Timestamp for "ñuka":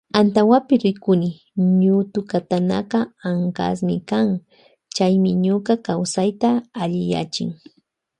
5.43-5.73